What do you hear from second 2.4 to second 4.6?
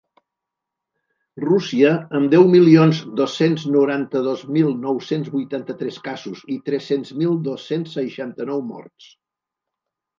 milions dos-cents noranta-dos